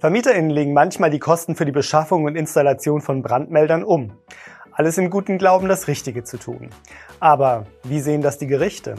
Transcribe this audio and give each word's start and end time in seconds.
VermieterInnen 0.00 0.50
legen 0.50 0.72
manchmal 0.74 1.10
die 1.10 1.18
Kosten 1.18 1.56
für 1.56 1.64
die 1.64 1.72
Beschaffung 1.72 2.24
und 2.24 2.36
Installation 2.36 3.00
von 3.00 3.20
Brandmeldern 3.20 3.82
um. 3.82 4.12
Alles 4.70 4.96
im 4.96 5.10
guten 5.10 5.38
Glauben, 5.38 5.68
das 5.68 5.88
Richtige 5.88 6.22
zu 6.22 6.38
tun. 6.38 6.70
Aber 7.18 7.66
wie 7.82 7.98
sehen 7.98 8.22
das 8.22 8.38
die 8.38 8.46
Gerichte? 8.46 8.94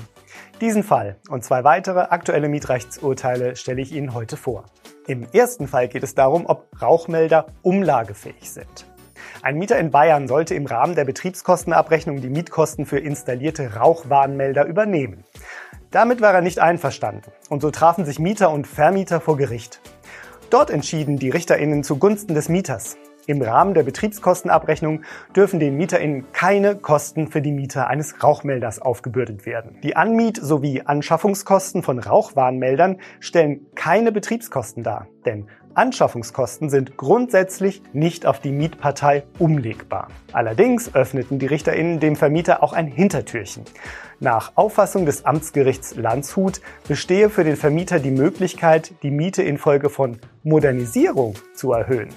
Diesen 0.59 0.83
Fall 0.83 1.15
und 1.29 1.45
zwei 1.45 1.63
weitere 1.63 2.01
aktuelle 2.01 2.49
Mietrechtsurteile 2.49 3.55
stelle 3.55 3.81
ich 3.81 3.93
Ihnen 3.93 4.13
heute 4.13 4.35
vor. 4.35 4.65
Im 5.07 5.25
ersten 5.31 5.69
Fall 5.69 5.87
geht 5.87 6.03
es 6.03 6.15
darum, 6.15 6.45
ob 6.45 6.67
Rauchmelder 6.81 7.45
umlagefähig 7.61 8.51
sind. 8.51 8.85
Ein 9.41 9.57
Mieter 9.57 9.79
in 9.79 9.91
Bayern 9.91 10.27
sollte 10.27 10.53
im 10.53 10.65
Rahmen 10.65 10.95
der 10.95 11.05
Betriebskostenabrechnung 11.05 12.19
die 12.19 12.29
Mietkosten 12.29 12.85
für 12.85 12.99
installierte 12.99 13.75
Rauchwarnmelder 13.75 14.65
übernehmen. 14.65 15.23
Damit 15.91 16.19
war 16.19 16.33
er 16.33 16.41
nicht 16.41 16.59
einverstanden 16.59 17.31
und 17.47 17.61
so 17.61 17.71
trafen 17.71 18.03
sich 18.03 18.19
Mieter 18.19 18.51
und 18.51 18.67
Vermieter 18.67 19.21
vor 19.21 19.37
Gericht. 19.37 19.79
Dort 20.49 20.71
entschieden 20.71 21.17
die 21.17 21.29
Richterinnen 21.29 21.83
zugunsten 21.83 22.33
des 22.33 22.49
Mieters. 22.49 22.97
Im 23.29 23.43
Rahmen 23.43 23.75
der 23.75 23.83
Betriebskostenabrechnung 23.83 25.03
dürfen 25.35 25.59
den 25.59 25.77
MieterInnen 25.77 26.25
keine 26.31 26.75
Kosten 26.75 27.27
für 27.27 27.43
die 27.43 27.51
Miete 27.51 27.85
eines 27.85 28.23
Rauchmelders 28.23 28.81
aufgebürdet 28.81 29.45
werden. 29.45 29.77
Die 29.83 29.95
Anmiet- 29.95 30.41
sowie 30.41 30.81
Anschaffungskosten 30.81 31.83
von 31.83 31.99
Rauchwarnmeldern 31.99 32.97
stellen 33.19 33.67
keine 33.75 34.11
Betriebskosten 34.11 34.81
dar, 34.81 35.05
denn 35.27 35.45
Anschaffungskosten 35.75 36.71
sind 36.71 36.97
grundsätzlich 36.97 37.83
nicht 37.93 38.25
auf 38.25 38.39
die 38.39 38.51
Mietpartei 38.51 39.21
umlegbar. 39.37 40.07
Allerdings 40.33 40.95
öffneten 40.95 41.37
die 41.37 41.45
RichterInnen 41.45 41.99
dem 41.99 42.15
Vermieter 42.15 42.63
auch 42.63 42.73
ein 42.73 42.87
Hintertürchen. 42.87 43.63
Nach 44.19 44.53
Auffassung 44.55 45.05
des 45.05 45.25
Amtsgerichts 45.25 45.95
Landshut 45.95 46.61
bestehe 46.87 47.29
für 47.29 47.43
den 47.43 47.57
Vermieter 47.57 47.99
die 47.99 48.09
Möglichkeit, 48.09 48.91
die 49.03 49.11
Miete 49.11 49.43
infolge 49.43 49.89
von 49.89 50.17
Modernisierung 50.41 51.35
zu 51.53 51.73
erhöhen. 51.73 52.09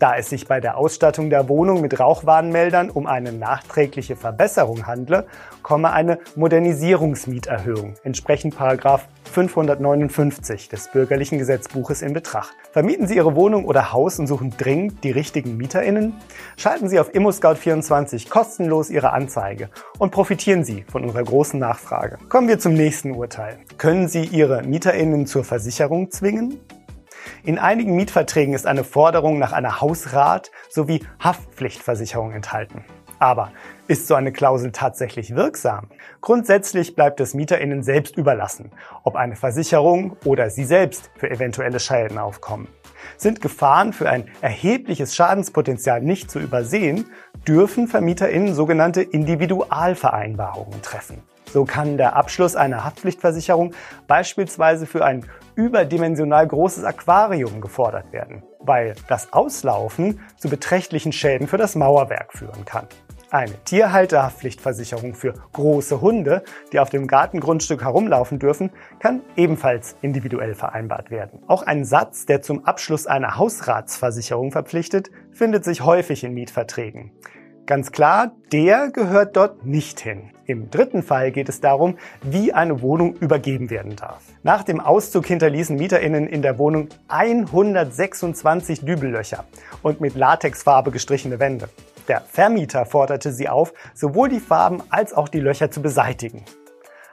Da 0.00 0.16
es 0.16 0.30
sich 0.30 0.48
bei 0.48 0.60
der 0.60 0.78
Ausstattung 0.78 1.28
der 1.28 1.50
Wohnung 1.50 1.82
mit 1.82 2.00
Rauchwarnmeldern 2.00 2.88
um 2.88 3.06
eine 3.06 3.32
nachträgliche 3.32 4.16
Verbesserung 4.16 4.86
handle, 4.86 5.26
komme 5.62 5.92
eine 5.92 6.18
Modernisierungsmieterhöhung 6.36 7.96
entsprechend 8.02 8.54
559 8.54 10.70
des 10.70 10.88
bürgerlichen 10.88 11.38
Gesetzbuches 11.38 12.00
in 12.00 12.14
Betracht. 12.14 12.54
Vermieten 12.72 13.06
Sie 13.06 13.16
Ihre 13.16 13.36
Wohnung 13.36 13.66
oder 13.66 13.92
Haus 13.92 14.18
und 14.18 14.26
suchen 14.26 14.54
dringend 14.56 15.04
die 15.04 15.10
richtigen 15.10 15.58
MieterInnen? 15.58 16.14
Schalten 16.56 16.88
Sie 16.88 16.98
auf 16.98 17.14
ImmoScout24 17.14 18.30
kostenlos 18.30 18.88
Ihre 18.88 19.12
Anzeige 19.12 19.68
und 19.98 20.12
profitieren 20.12 20.64
Sie 20.64 20.82
von 20.90 21.04
unserer 21.04 21.24
großen 21.24 21.60
Nachfrage. 21.60 22.16
Kommen 22.30 22.48
wir 22.48 22.58
zum 22.58 22.72
nächsten 22.72 23.10
Urteil. 23.10 23.58
Können 23.76 24.08
Sie 24.08 24.24
Ihre 24.24 24.62
MieterInnen 24.62 25.26
zur 25.26 25.44
Versicherung 25.44 26.10
zwingen? 26.10 26.58
In 27.42 27.58
einigen 27.58 27.96
Mietverträgen 27.96 28.54
ist 28.54 28.66
eine 28.66 28.84
Forderung 28.84 29.38
nach 29.38 29.52
einer 29.52 29.80
Hausrat 29.80 30.50
sowie 30.68 31.04
Haftpflichtversicherung 31.18 32.32
enthalten. 32.32 32.84
Aber 33.18 33.52
ist 33.86 34.06
so 34.06 34.14
eine 34.14 34.32
Klausel 34.32 34.72
tatsächlich 34.72 35.34
wirksam? 35.34 35.88
Grundsätzlich 36.22 36.94
bleibt 36.94 37.20
es 37.20 37.34
MieterInnen 37.34 37.82
selbst 37.82 38.16
überlassen, 38.16 38.72
ob 39.04 39.14
eine 39.14 39.36
Versicherung 39.36 40.16
oder 40.24 40.48
sie 40.48 40.64
selbst 40.64 41.10
für 41.16 41.30
eventuelle 41.30 41.80
Schäden 41.80 42.16
aufkommen. 42.16 42.68
Sind 43.18 43.42
Gefahren 43.42 43.92
für 43.92 44.08
ein 44.08 44.28
erhebliches 44.40 45.14
Schadenspotenzial 45.14 46.00
nicht 46.00 46.30
zu 46.30 46.38
übersehen, 46.38 47.10
dürfen 47.46 47.88
VermieterInnen 47.88 48.54
sogenannte 48.54 49.02
Individualvereinbarungen 49.02 50.80
treffen. 50.80 51.22
So 51.52 51.64
kann 51.64 51.96
der 51.96 52.14
Abschluss 52.14 52.54
einer 52.54 52.84
Haftpflichtversicherung 52.84 53.74
beispielsweise 54.06 54.86
für 54.86 55.04
ein 55.04 55.26
überdimensional 55.56 56.46
großes 56.46 56.84
Aquarium 56.84 57.60
gefordert 57.60 58.12
werden, 58.12 58.44
weil 58.60 58.94
das 59.08 59.32
Auslaufen 59.32 60.20
zu 60.36 60.48
beträchtlichen 60.48 61.12
Schäden 61.12 61.48
für 61.48 61.58
das 61.58 61.74
Mauerwerk 61.74 62.32
führen 62.32 62.64
kann. 62.64 62.86
Eine 63.32 63.54
Tierhalterhaftpflichtversicherung 63.64 65.14
für 65.14 65.34
große 65.52 66.00
Hunde, 66.00 66.42
die 66.72 66.80
auf 66.80 66.90
dem 66.90 67.06
Gartengrundstück 67.06 67.82
herumlaufen 67.82 68.40
dürfen, 68.40 68.70
kann 68.98 69.22
ebenfalls 69.36 69.96
individuell 70.02 70.54
vereinbart 70.54 71.12
werden. 71.12 71.40
Auch 71.46 71.62
ein 71.62 71.84
Satz, 71.84 72.26
der 72.26 72.42
zum 72.42 72.64
Abschluss 72.64 73.06
einer 73.06 73.36
Hausratsversicherung 73.36 74.50
verpflichtet, 74.50 75.10
findet 75.32 75.64
sich 75.64 75.84
häufig 75.84 76.24
in 76.24 76.34
Mietverträgen. 76.34 77.12
Ganz 77.66 77.92
klar, 77.92 78.32
der 78.52 78.90
gehört 78.90 79.36
dort 79.36 79.64
nicht 79.64 80.00
hin. 80.00 80.32
Im 80.50 80.68
dritten 80.68 81.04
Fall 81.04 81.30
geht 81.30 81.48
es 81.48 81.60
darum, 81.60 81.96
wie 82.22 82.52
eine 82.52 82.82
Wohnung 82.82 83.14
übergeben 83.14 83.70
werden 83.70 83.94
darf. 83.94 84.22
Nach 84.42 84.64
dem 84.64 84.80
Auszug 84.80 85.26
hinterließen 85.26 85.76
MieterInnen 85.76 86.26
in 86.26 86.42
der 86.42 86.58
Wohnung 86.58 86.88
126 87.06 88.84
Dübellöcher 88.84 89.44
und 89.82 90.00
mit 90.00 90.16
Latexfarbe 90.16 90.90
gestrichene 90.90 91.38
Wände. 91.38 91.68
Der 92.08 92.20
Vermieter 92.22 92.84
forderte 92.84 93.32
sie 93.32 93.48
auf, 93.48 93.72
sowohl 93.94 94.28
die 94.28 94.40
Farben 94.40 94.82
als 94.90 95.14
auch 95.14 95.28
die 95.28 95.38
Löcher 95.38 95.70
zu 95.70 95.82
beseitigen. 95.82 96.44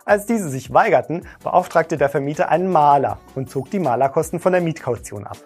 Als 0.04 0.26
diese 0.26 0.50
sich 0.50 0.74
weigerten, 0.74 1.28
beauftragte 1.44 1.98
der 1.98 2.10
Vermieter 2.10 2.50
einen 2.50 2.72
Maler 2.72 3.20
und 3.36 3.52
zog 3.52 3.70
die 3.70 3.78
Malerkosten 3.78 4.40
von 4.40 4.54
der 4.54 4.62
Mietkaution 4.62 5.28
ab. 5.28 5.38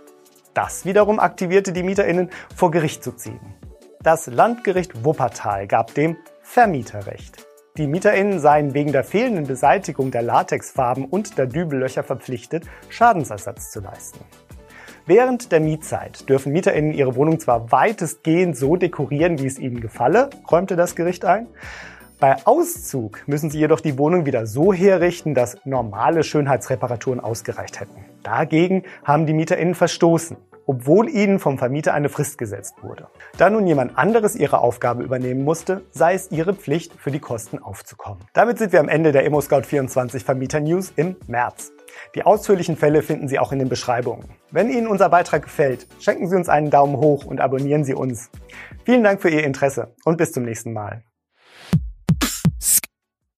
Das 0.54 0.86
wiederum 0.86 1.20
aktivierte 1.20 1.74
die 1.74 1.84
MieterInnen, 1.84 2.30
vor 2.56 2.72
Gericht 2.72 3.04
zu 3.04 3.12
ziehen. 3.12 3.42
Das 4.02 4.28
Landgericht 4.28 5.04
Wuppertal 5.04 5.68
gab 5.68 5.94
dem 5.94 6.16
Vermieter 6.42 7.06
Recht. 7.06 7.51
Die 7.78 7.88
MieterInnen 7.88 8.40
seien 8.40 8.74
wegen 8.74 8.92
der 8.92 9.06
fehlenden 9.06 9.48
Beseitigung 9.48 10.12
der 10.12 10.24
Latexfarben 10.24 11.06
und 11.06 11.38
der 11.38 11.46
Dübellöcher 11.46 12.04
verpflichtet, 12.04 12.66
Schadensersatz 12.90 13.72
zu 13.72 13.80
leisten. 13.80 14.20
Während 15.06 15.54
der 15.54 15.62
Mietzeit 15.62 16.28
dürfen 16.28 16.52
MieterInnen 16.52 16.94
ihre 16.94 17.16
Wohnung 17.16 17.40
zwar 17.40 17.72
weitestgehend 17.72 18.58
so 18.58 18.76
dekorieren, 18.76 19.40
wie 19.40 19.46
es 19.46 19.58
ihnen 19.58 19.80
gefalle, 19.80 20.30
räumte 20.52 20.76
das 20.76 20.96
Gericht 20.96 21.24
ein. 21.24 21.48
Bei 22.20 22.46
Auszug 22.46 23.26
müssen 23.26 23.50
sie 23.50 23.60
jedoch 23.60 23.80
die 23.80 23.98
Wohnung 23.98 24.26
wieder 24.26 24.46
so 24.48 24.74
herrichten, 24.74 25.34
dass 25.34 25.56
normale 25.64 26.24
Schönheitsreparaturen 26.24 27.22
ausgereicht 27.22 27.80
hätten. 27.80 28.04
Dagegen 28.22 28.84
haben 29.06 29.26
die 29.26 29.34
MieterInnen 29.34 29.76
verstoßen 29.76 30.36
obwohl 30.66 31.10
ihnen 31.10 31.40
vom 31.40 31.58
Vermieter 31.58 31.94
eine 31.94 32.10
Frist 32.10 32.38
gesetzt 32.38 32.76
wurde. 32.82 33.08
Da 33.38 33.50
nun 33.50 33.68
jemand 33.68 33.98
anderes 33.98 34.36
ihre 34.36 34.60
Aufgabe 34.60 35.04
übernehmen 35.04 35.44
musste, 35.44 35.84
sei 35.92 36.14
es 36.14 36.32
ihre 36.32 36.54
Pflicht, 36.54 36.94
für 36.98 37.12
die 37.12 37.20
Kosten 37.20 37.60
aufzukommen. 37.60 38.24
Damit 38.34 38.58
sind 38.58 38.72
wir 38.72 38.80
am 38.80 38.90
Ende 38.90 39.12
der 39.12 39.30
ImmoScout24 39.30 40.24
Vermieter 40.24 40.60
News 40.60 40.94
im 40.96 41.16
März. 41.28 41.72
Die 42.16 42.24
ausführlichen 42.24 42.78
Fälle 42.78 43.02
finden 43.04 43.28
Sie 43.28 43.40
auch 43.40 43.52
in 43.52 43.60
den 43.60 43.70
Beschreibungen. 43.70 44.30
Wenn 44.52 44.70
Ihnen 44.70 44.88
unser 44.88 45.10
Beitrag 45.10 45.44
gefällt, 45.44 45.88
schenken 46.00 46.28
Sie 46.28 46.36
uns 46.36 46.50
einen 46.50 46.70
Daumen 46.70 46.98
hoch 46.98 47.26
und 47.26 47.42
abonnieren 47.42 47.84
Sie 47.84 47.94
uns. 47.94 48.30
Vielen 48.86 49.04
Dank 49.04 49.22
für 49.22 49.30
Ihr 49.30 49.44
Interesse 49.44 49.94
und 50.06 50.18
bis 50.18 50.32
zum 50.32 50.44
nächsten 50.44 50.74
Mal. 50.74 51.04